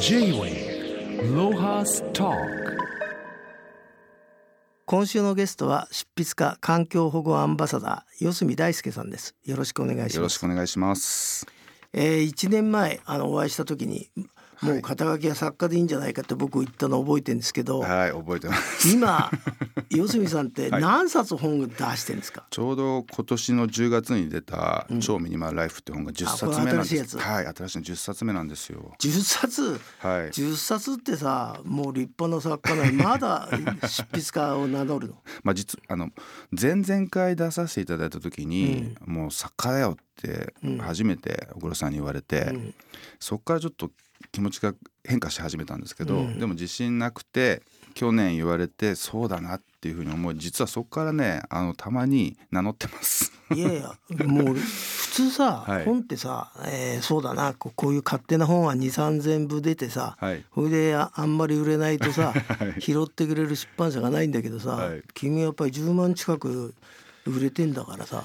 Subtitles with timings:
[0.00, 2.32] J-Way ロハスト
[4.86, 9.34] 今週のゲストは執筆家環境保護アンバサダー四隅大輔さんです。
[9.44, 10.16] よろしくお願いします。
[10.16, 11.46] よろしくお願いします。
[11.92, 14.08] えー、1年前あのお会いした時に
[14.62, 18.88] もう肩書きは作家でいいんじゃないかって僕言ったの覚えてるんですけど、はい、覚えてます。
[18.88, 19.30] 今
[19.90, 20.82] 四隅さんってはい。
[20.82, 26.94] 何冊本を出してるんですか、ちょうど今年の10月に出た「超ミニマルライフ」って本が10冊目なんです。
[26.96, 27.18] やつ。
[27.18, 28.92] はい、新しいの10冊目なんですよ。
[28.98, 29.80] 10冊？
[29.98, 30.30] はい。
[30.30, 33.48] 10冊ってさもう立派な作家なのにまだ
[33.86, 35.22] 執筆家を名乗るの？
[35.42, 36.10] まあ実あの
[36.58, 42.74] 前々回出させていただいた時に、もう作家だよって初めて小黒さんに言われて、ん。
[43.20, 43.90] そこからちょっと
[44.32, 47.62] 気持ちが変化し始めたんですけど、でも自信なくて
[47.94, 53.32] 去年言われてそうだなっていうふうに思い実はそこからねあのたまに名乗ってます。
[53.54, 53.92] いやいや
[54.26, 55.84] もう普通さ、 はい。
[55.84, 60.44] 本ってさ、えーそうだなこうこういう勝手な本は2 3千部出てさ、はい。
[60.54, 62.80] それでああんまり売れないとさ、 はい。
[62.80, 65.02] 拾ってくれる出版社がないんだけどさ、はい。
[65.14, 66.74] 君はやっぱり10万近く
[67.24, 68.22] 売れてんだからさね。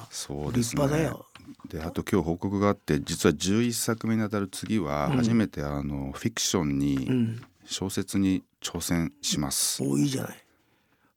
[0.53, 1.25] 立派だよ。
[1.73, 9.81] であと今日報告があって実は11作目にあたる次は初めてあのフィクションに小説に挑戦します。
[9.81, 10.37] おいいじゃない。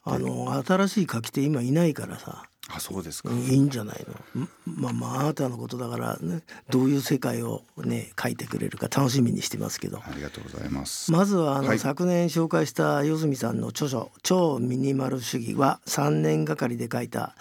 [0.04, 2.44] あの新しい書き手今いないからさ。
[2.68, 3.28] あそうですか。
[3.28, 4.42] うんいいんじゃないの。
[4.42, 9.98] んまあまああなたのことだから、ね、どういう世界をね書いてくれるか楽しみにしてますけど。
[9.98, 11.12] ありがとうございます。
[11.12, 11.78] まずはあの、はい。
[11.78, 17.36] 昨年紹介した四隅さんの著書「超ミニマル主義」は3年がかりで書いた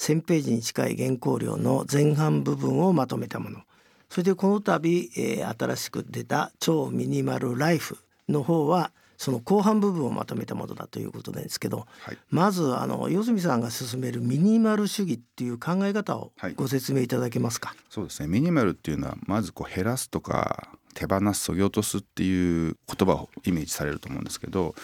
[0.00, 3.60] 1,000ページに近い原稿料の前半部分をまとめたもの。
[4.08, 12.18] それでこの度、えー新しく出た「超ミニマルライフ」の方はその後半部分をまとめたものだということなんですけど、はい。
[12.30, 17.74] まずあの四隅さんが進めるミニマル主義っていう考え方をはいご説明いただけますか？
[17.90, 18.28] そうですね。
[18.28, 24.74] ミニマルっていうのはまずこう減らすとか手放す削ぎ落とすっていう言葉をイメージされると思うんですけど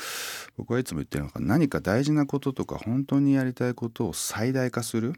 [0.57, 5.15] 僕はいつも言ってるのが何か大事なこととか本当にやりたいことを最大化する。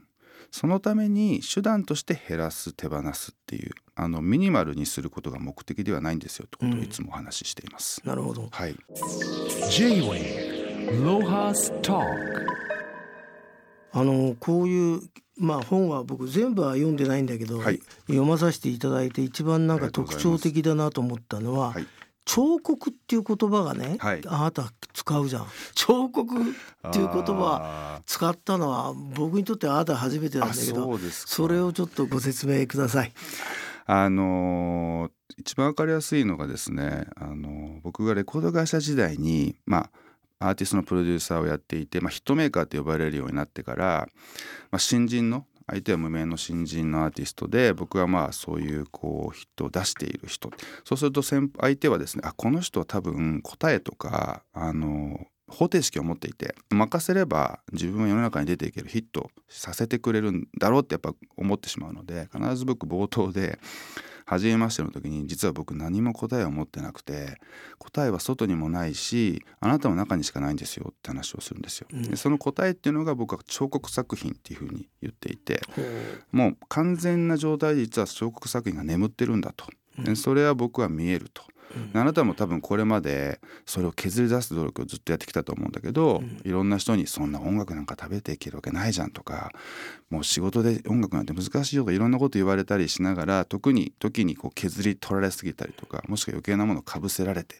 [0.50, 8.00] そのために手段として減らす手放すっていうあのミニマルにすることが目的ではないんですよってことをいつもお話ししています。
[8.02, 8.48] なるほど。
[8.50, 8.74] はい。
[9.70, 12.00] J-Way ロハスト
[13.92, 15.00] あのこういう
[15.38, 17.80] まあ本は僕全部は読んでないんだけど、はい。
[18.06, 21.86] 読まさせていただいて一番なんか特徴的だなと思ったのは、はい。
[22.24, 24.22] 彫刻っていう言葉がね、はい。
[24.26, 25.46] あなた使うじゃん。
[25.74, 27.58] 彫刻っていう言葉
[27.98, 33.12] あ使ったのは僕にとってはあなた初めてなんだけあどそれをちょっとご説明ください。
[33.86, 39.90] あのー一番わかりやすいのがですね、あのー僕がレコード会社時代に、まあ、
[40.40, 44.08] アーティストのプロデューサーをやっていて、まあ、ヒットメーカーと呼ばれるようになってから、
[44.70, 50.50] まあ、新人の相手は無名の新人のアーティストで僕はまあそういうこうヒットを出している人。
[50.84, 63.58] そうすると先相手はですねあこの人は多分答えとかあの方程式を持っていて任せれば自分は世の中に出ていけるヒットさせてくれるんだろうってやっぱ思ってしまうので必ず僕冒頭で
[64.28, 67.38] 初めましての時に実は僕何も答えを持ってなくて
[67.78, 71.88] 答えは外にもないしあなたの中にしかないんですよって話をするんですよ。
[71.90, 75.62] でその答えっていうのが僕は彫刻作品っていうふうに言っていて
[76.30, 79.64] もう完全な状態で実は彫刻作品が眠ってるんだと。
[79.98, 81.42] でそれは僕は見えると。
[81.92, 89.50] あなたも多分これまでそれを削り出す努力をずっとやってきたと思うんだけど、いろんな人に「そんな音楽なんか食べていけるわけないじゃん」とか
[90.10, 97.56] 「もう仕事で音楽なんて難しいよ」とかいろんなこと言われたりしながら特に時にこう削り取られすぎたりとかもしくは余計なものをかぶせられて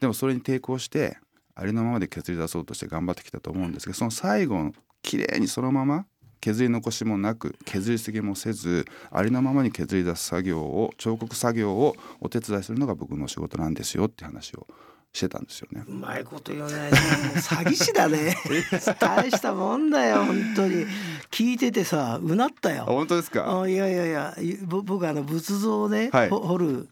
[0.00, 1.18] でもそれに抵抗して
[1.54, 6.06] ありのままで削り出そうとして頑張ってきたと思うんですけどその最後の綺麗にそのまま
[6.40, 14.66] 削り残しもなく削りすぎもせずありのままに削り出す作業を彫刻作業をお手伝いするのが僕の仕事なんですよって話を
[15.12, 15.84] してたんですよね。
[15.88, 16.74] うまいこと言うね。
[16.74, 18.36] もう詐欺師だね。
[19.00, 20.86] 大したもんだよ本当に。
[21.30, 22.84] 聞いててさうなったあよ。
[22.84, 23.60] 本当ですか？
[23.62, 24.36] あいやいやいや
[24.66, 26.88] ぼ僕あの仏像をね、はいほ掘る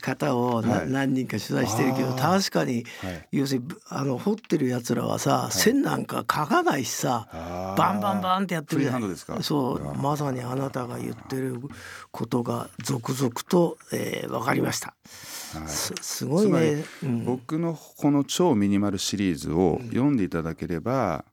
[0.00, 7.28] 方をな、はい何人か取材してるけど確かに、はい要するにぶあの掘ってるやつらはさ、線なんか書かないしさ
[7.76, 9.42] バンバンバンってやってるじゃないフリーハンドですか？
[9.42, 11.60] そうまさにあなたが言ってる
[12.10, 14.88] ことが続々と、えー、分かりました。
[14.88, 14.94] は
[15.64, 16.84] いすすごいね。
[17.08, 17.24] うん。
[17.24, 21.24] 僕のこの超ミニマルシリーズを読んでいただければ、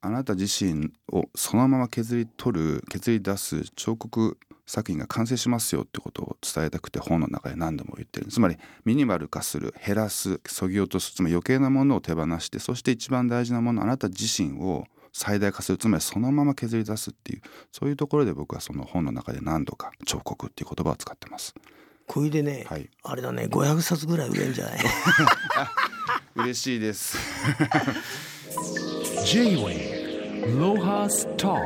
[0.00, 8.26] あなた自身をそのまま削り取る削り出す彫刻作品が完成しますよってことを伝えたくて本の中で何度も言ってる。
[8.26, 21.54] つまりミニマル化する減らす削ぎ落とすつまり余計なものを手放してそして一番大事なものあなた自身を最大化するつまりそのまま削り出すっていうそういうところで僕はその本の中で何度か彫刻っていう言葉を使ってます。
[22.06, 22.88] これでね、はい。
[23.02, 24.78] あれだね500冊ぐらい売れんじゃない？
[26.36, 27.16] 嬉しいです。
[29.24, 31.60] J-Wave Lohas Talk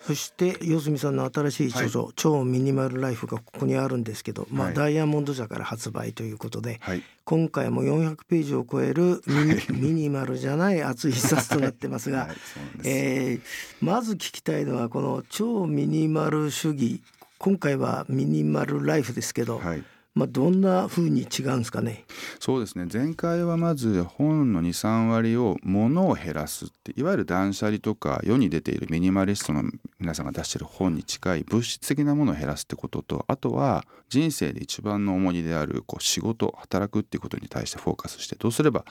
[0.00, 4.74] そして四住さんの新しい著書、超ミニマルライフがここにあるんですけど、まあはい。
[4.74, 7.02] ダイヤモンド社から発売ということで、はい。
[7.24, 12.36] 今回も400ページを超えるミニ,、 ミニマルじゃない熱い一冊となってますが、はい。
[12.84, 17.02] えーまず聞きたいのはこの超ミニマル主義
[17.42, 19.82] 今回はミニマルライフですけど、はい。
[20.12, 22.04] まあ、どんな風に違うんですかね？
[22.40, 29.62] そうですね前回はまず本の23割を物を減らすっていわゆる断捨離とか世に出ているミニマリストの
[30.00, 38.84] 皆さんが出している本に近い物質的なものを減らすってこととあとは人生で一番の重荷であるこう仕事働くっていうことに対してフォーカスしてどうすれば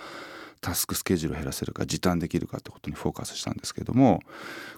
[0.61, 4.21] タスクスケジュールを減らせるか時短できるかってことにフォーカスしたんですけども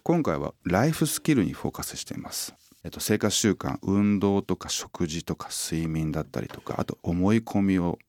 [0.01, 2.55] 今回はライフスキルにフォーカスしています。
[2.83, 7.99] えっと、生活習慣運動とか食事とか睡眠だったりとかあと思い込みを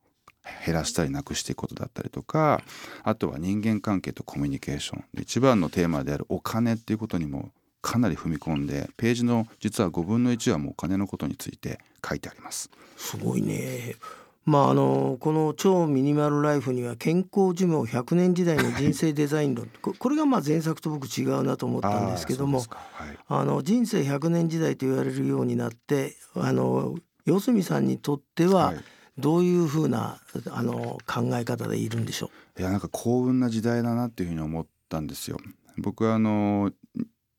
[0.65, 2.63] 減らしたりなくしていくことだったりとか
[3.05, 12.71] あとは人間関係とコミュニケーション一番のテーマであるお金っていうことにもかなり踏み込んでページの実は5分の1はもうお金のことについて書いてあります。
[12.97, 13.97] すごいね。
[14.45, 19.69] まああのこの超ミニマルライフには健康寿命100年時代の人生デザイン論。
[19.81, 23.19] ここれがまあ前作と僕違うなと思ったんですけどもあはい。
[23.29, 28.85] あの人生100年時代と言われるようになってあの四住さんにとってははい。
[29.19, 35.37] どういうふうなあの考え方でいるんでしょいやなんか幸運な時代だなっていうふうに思ったんですよ。
[35.77, 36.73] 僕はあの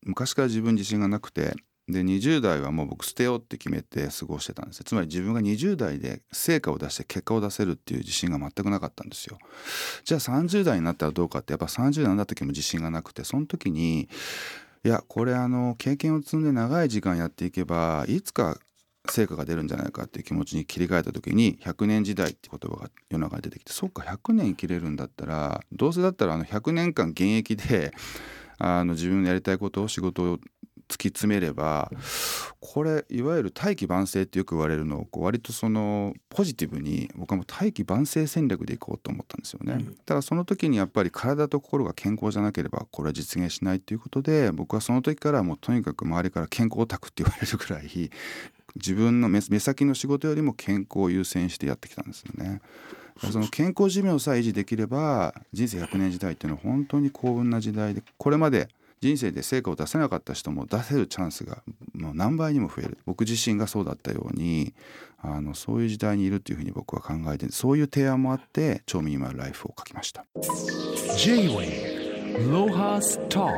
[0.04, 1.54] 昔から自分自信がなくて
[1.88, 9.38] で20代はもう僕捨てようって決めて過ごしてたんですつまり自分が20代で成果を出して結果を出せるっていう自信が全くなかったんですよ。
[10.04, 14.08] じゃあ30代になったらどうかってやっぱ30代になった時も自信がなくてその時に
[14.84, 18.58] いやこれあの経験を積んで長い時間やっていけばいつか
[19.08, 27.92] 成果が出るんじゃないかっていう気持ちに切り替えた時に100年時代って言葉が世の中に出てきてそうか100年生きれるんだったらどうせだったらあの100年間現役で
[28.58, 30.38] あの自分のやりたいことを仕事を
[30.88, 31.90] 突き詰めれば
[32.60, 39.84] これいわゆる大器晩成ってよく言われるのをこう割とそのポジティブに僕はもう大器晩成戦略でいこうと思ったんですよね。
[40.06, 48.10] ただその時にやっぱり体と心が健康じゃなければこれは実現しないっていうことで僕はその時からもうとにかく周りから健康オタクって言われるぐらい
[48.76, 52.60] 自分の目目先の仕事よりも健康を優先してやってきたんですよね。
[53.30, 58.68] その健康寿命さえ維持できれば人生100年時代っていうのは本当に幸運な時代でこれまで
[59.04, 61.62] 人生で成果を出せなかった人も出せるチャンスが
[61.92, 62.96] もう何倍にも増える。
[63.04, 64.72] 僕自身がそうだったように
[65.18, 70.24] あのそういう時代にいるっていうふうに僕は考えてそういう提案もあって超ミニマルライフを書きました。
[71.18, 73.52] J-Wave Lohas Talk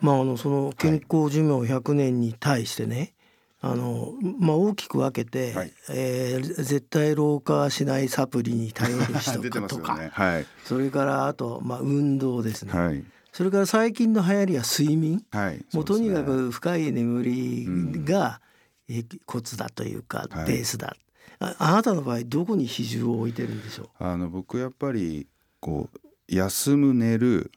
[0.00, 3.12] まああのその健康寿命100年に対してね、
[3.60, 5.72] あのまあ大きく分けて、はい。
[5.90, 10.10] えー絶対老化しないサプリに頼る人とか、 よね。
[10.10, 10.46] はい。
[10.64, 13.04] それからあとまあ運動ですね、はい
[13.36, 15.22] それから最近の流行りは睡眠。
[15.30, 15.62] はい。
[15.74, 17.66] もうとにかく深い眠り
[18.02, 18.40] が、
[18.88, 20.46] えコツだというかはい。
[20.46, 20.96] ベースだ、
[21.38, 25.26] ああなたの場合どこに比重を置いてるんでしょあの僕やっぱり
[25.60, 27.50] こう休む寝る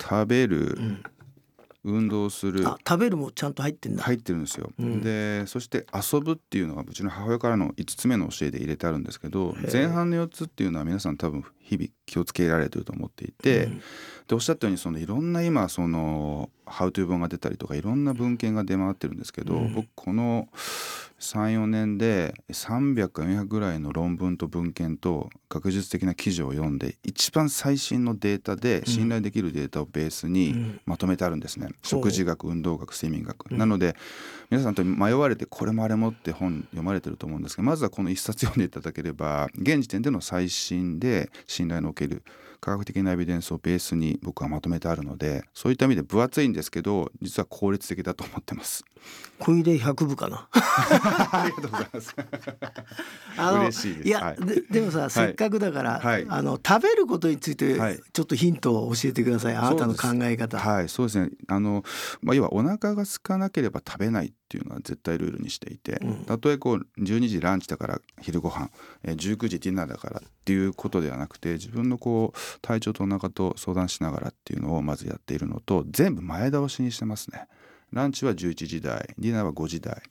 [0.00, 1.02] 食べる、う、うん。
[1.82, 2.64] 運動する。
[2.68, 4.70] あ食べるもちゃんと入ってんだ、入ってるんですよ。
[4.78, 5.00] うん。
[5.00, 13.82] でそして遊ぶっていうのがうちの母親からの5つ目の教えで入れてあるんですけど前半の4つっていうのは皆さん多分日々気をつけられてると思っていて、うん。
[14.28, 19.74] でおっしゃったようにそのいろんな今その「ハウトゥー本が出たりとかいろんな文献が出回ってるんですけど、うん。
[19.74, 20.48] 僕この
[21.18, 30.80] 34年で300か400ぐらいの論文と文献と学術的な記事を読んで一番最新のデータで信頼できるデータをベースうにん。
[30.86, 31.74] まとめてあるんですね、ほう。
[31.82, 33.58] 食事学運動学睡眠学、うん。
[33.58, 33.96] なので
[34.50, 42.22] 皆さんと迷われてこれもあれもって本読まれてると思うんですけどまずはこの一冊読んでいただければ現時点での最新で信頼のおける
[42.60, 48.84] 科学的なエビデンスをベースに僕はまとめてあるのでそういった意味で分厚いんですけど実は効率的だと思ってます。
[49.38, 50.48] これで100部かな。
[50.52, 52.14] ありがとうございます。
[53.36, 54.08] 嬉しいです。
[54.08, 54.36] いや、はい。
[54.46, 56.26] ででもさ、せっかくだから、はい。
[56.28, 58.00] あの食べることについてはい。
[58.12, 61.30] ちょっとヒントを教えてください、あなたの考え方、はい、そうですね。
[61.48, 61.82] あの、
[62.22, 66.24] まあ、要はお腹が空かなければ食べないっていうのは絶対ルールにしていて、うん。
[66.24, 68.70] たとえこう12時ランチだから昼ご飯、
[69.02, 77.46] えー19時ディナーだからっていうことではなくて、で自分のこう体調とお腹と相談しながらっていうのをまずやっているのと、全部前倒しにしてますね。
[77.92, 80.02] ランチは11時台、ディナーは5時台。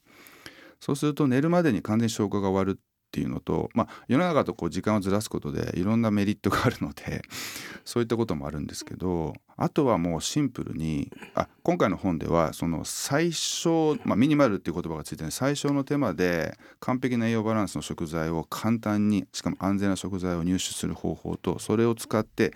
[0.79, 2.79] そうすると寝るまでに完全に消化が終わる
[3.12, 7.22] っていうのと、まあ、世の中とこう時間をずらすことでいろんなメリットがあるので
[7.84, 22.53] そういったこともあるんですけどあとはもうシンプルにあ今回の本ではその最小、まあ、ミニマルっていう言葉がついてる最小の手間で完璧な栄養バランスの食材を簡単にしかも安全な食材を入手する方法とそれを使って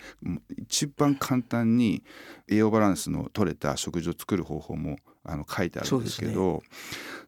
[0.56, 2.02] 一番簡単に
[2.48, 6.62] 栄養バランスの取れた食事を作る方法もあの書いてあるんですけど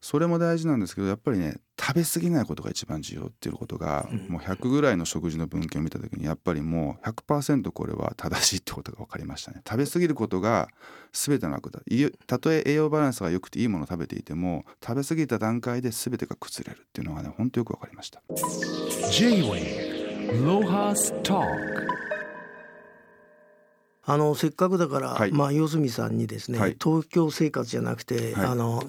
[0.01, 1.59] それも大事なんですけどやっぱりね
[1.89, 9.63] 食べ過ぎないことが一番重要っていうことが、もう100ぐらいの食事の文献を見た時にやっぱりもう100%これは正しいってことが分かりましたね。
[9.67, 10.69] 食べ過ぎることが
[11.15, 11.81] 全ての悪だ。
[11.87, 18.21] いたとえ栄養バランスが良くていいものを食べていても食べ過ぎた段階で全てが崩れるっていうのがね本当よく分かりました。
[19.11, 21.98] J-Way Lohas Talk
[24.11, 25.33] あのせっかくだから、はい。
[25.33, 26.77] まあ四住さんにですね、はい。
[26.83, 28.47] 東京生活じゃなくて、はい。
[28.47, 28.83] あの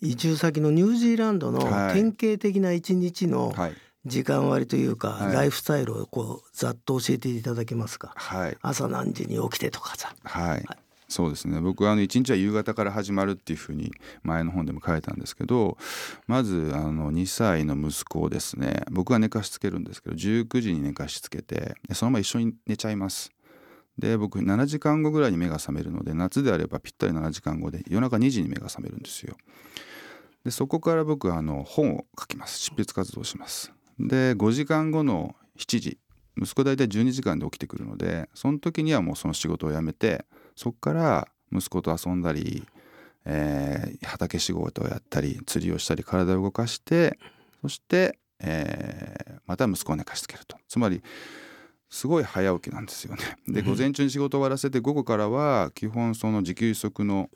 [0.00, 1.94] 移住先のニュージーランドのはい。
[1.94, 3.76] 典型的な一日のはい。
[4.04, 5.34] 時間割というか、はい。
[5.34, 8.12] ライフスタイルをこうざっと教えていただけますか？
[8.16, 8.56] はい。
[8.60, 10.14] 朝何時に起きてとかさ。
[10.24, 10.64] はい、
[11.08, 11.60] そうですね。
[11.60, 13.92] 僕はあの一日は夕方から始まるっていうふうに
[14.24, 15.76] 前の本でも書いたんですけど
[16.26, 18.82] まずあの2歳の息子をですね。
[18.90, 23.30] 僕が寝かしつけるんですけど19時に寝かしつけてでそのまま一緒に寝ちゃいます。
[23.98, 29.36] で僕7時間後ぐらいに目が覚めるので夏であればぴったり7時間後で夜中2時に目が覚めるんですよ。
[30.44, 33.72] でそこから僕はあの本を書きます執筆活動します。
[33.98, 35.98] で5時間後の7時
[36.36, 40.24] 息子大体12時間で起きてくるのでその時にはもうその仕事を辞めて
[40.56, 42.66] そこから息子と遊んだり、
[43.24, 47.18] えー畑仕事をやったり釣りをしたり体を動かして
[47.60, 51.02] そして、えーまた息子を寝かしつけるとつまり
[51.92, 53.36] すごい早起きなんですよね。
[53.46, 57.28] で午前中に仕事を終わらせて午後からは基本その自給自足の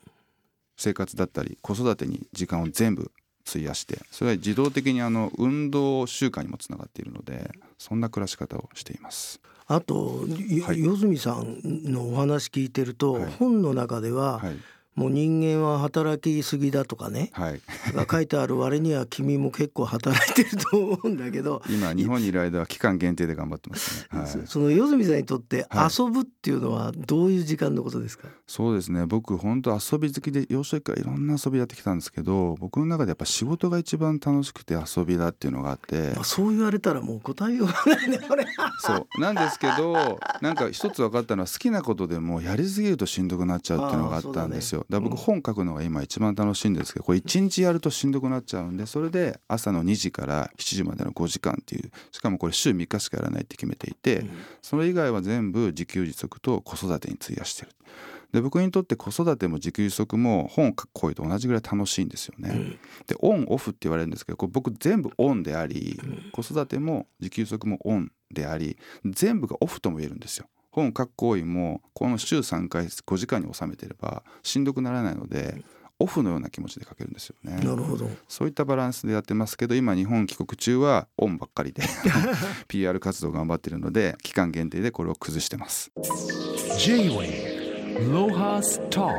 [0.75, 3.11] 生活だったり子育てに時間を全部
[3.47, 9.39] 費やしてそれは自動的にあの運動習慣にもつながっているのでそんな暮らし方をしています。
[9.67, 14.57] あと、よはいさんのお話聞いてると、はい本の中では、はい、
[14.97, 17.29] もう人間は働きすぎだとかね。
[17.33, 17.61] はい、
[17.93, 24.19] が書いてある割には君も結構働いてると思うんだけど、 今日本にいる間は期間限定で頑張ってますね。
[24.19, 25.89] はい、そその四住さんにとってはい。
[25.95, 29.05] 遊ぶっていうのはどういう時間のことですか、そうですね。
[29.05, 36.13] 僕本当遊び好きで幼少期からいろんな遊びやってきたんですけど僕の中でやっぱ仕事が一番楽しくて遊びだっていうのがあって。
[36.15, 38.47] まあ、そう言われたらもう答えようがないねこれ。
[38.79, 39.21] そう。
[39.21, 44.86] なんですけどなんか一つ分かったのは好きなことでもやりすぎるとしんどくなっちゃうっていうのがあったんですよ。
[44.89, 54.25] だ僕本書くのが今一番楽しいんですけどこれ一日やるとしんどくなっちゃうんでそれで朝の2時から7時までの5時間っていうしかもこれ週3日しかやらないって決めていて、
[54.61, 57.71] それ以外は全部自給自足と子育てに費やしてる。
[58.31, 62.77] で僕にとって子育ても自給自足も本を書く行為と同じぐらい楽しいんですよね。
[63.07, 65.99] でオンオフって言われるんですけどこれ僕全部オンであり
[66.33, 70.47] 子育ても自給自足もオンであり全部がオフとも言えるんですよ。
[70.77, 75.63] 本を書く行為もこの週3回5時間に収めてればしんどくならないので
[75.97, 77.55] オフのような気持ちで書けるんですよね。
[77.55, 78.07] なるほど。
[78.27, 81.81] そういったバランスでやってますけど今日本帰国中はオンばっかりで
[82.69, 85.91] PR 活動頑張ってるので期間限定でこれを崩してます。
[86.77, 89.11] J-Way Lohas Talk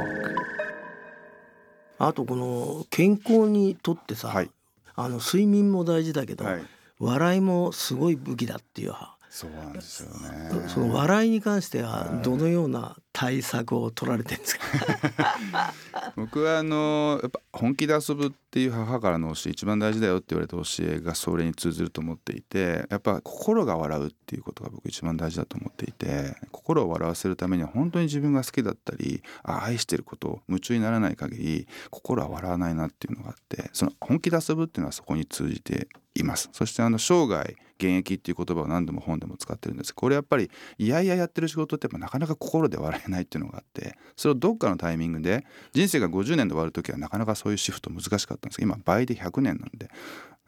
[1.99, 4.51] あとこの健康にとってさ、はい
[4.95, 6.63] あの睡眠も大事だけど、はい
[7.01, 8.93] 笑いもすごい武器だっていう
[9.31, 10.69] そうなんですよね。
[10.69, 15.75] その笑いに関してはどのような対策を取られてるんですか？
[16.15, 36.49] 僕はあのやっぱ本気で遊ぶっていう母からの教え一番大事だよって言われた教えがそれに通ずると思っていてやっぱ心が笑うっていうことが僕一番大事だと思っていて心を笑わせるためには本当に自分が好きだったり愛してることを夢中にならない限り心は笑わないなっていうのがあってその本気で遊ぶっていうのはそこに通じています。
[36.53, 39.95] そしてあの生涯現役っていう言葉を何度も本でも使ってるんです。
[39.95, 49.91] これやっぱりいやいややってる仕事ってやっぱなかなか心で笑えないっていうのがあってそれをどっかのタイミングで人生が50年で終わる時はなかなかそういうシフト難しかったんですけど今倍で100年なんで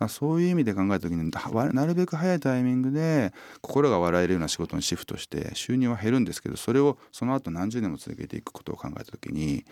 [0.01, 9.65] あそういう意味で考えた時にわなるべく早いタイミングで心が笑えるような仕事にシフトして収入は減るんですけどそれをその後何十年も続けていくことを考えた時に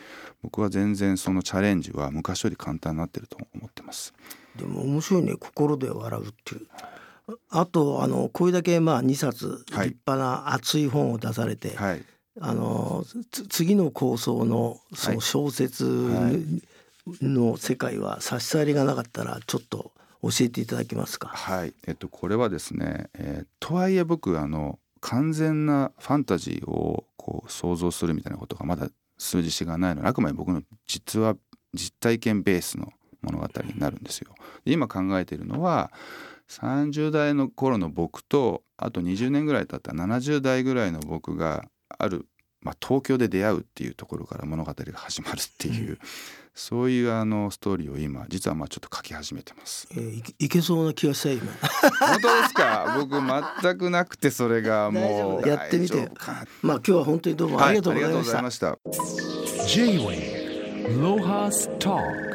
[0.42, 4.12] 僕は全然そのチャレンジは昔より簡単になってると思ってます。
[4.56, 6.66] でも面白いね心で笑うっていう。
[7.50, 12.04] あとあのこれだけまあ2冊立はい派な熱い本を出されて、はい
[12.40, 15.84] あのつ次の構想のその小説
[17.22, 19.92] の世界は差し障りがなかったらちょっと
[20.22, 21.28] 教えていただけますか？
[21.28, 31.36] はい、えっと、これはですね、えーとはいえ僕あの完全なファンタジーをこう想像するみたいなことがまだ数字しがないのであくまで僕の実は
[31.74, 32.92] 実体験ベースの
[33.22, 34.34] 物語になるんですよ。
[34.64, 35.92] で今考えているのは
[36.48, 41.64] 30代の頃の僕とあと20年ぐらい経った70代ぐらいの僕が
[41.96, 42.26] ある、
[42.60, 45.98] まあ、東京で出会うっていうところから物語が始まるっていう、
[46.54, 49.86] そういうあのストーリーを今実はまあちょっと書き始めてます。
[49.92, 51.42] えーいけいけそうな気がした今。
[52.00, 52.96] 本当ですか？
[52.98, 53.14] 僕
[53.62, 55.96] 全くなくてそれがもう 大丈夫やってみて。
[56.62, 59.64] まあ今日は本当にどうもありがとうございました、はありがとうございました。
[59.68, 60.48] J-Wave
[61.00, 62.27] Lohas Talk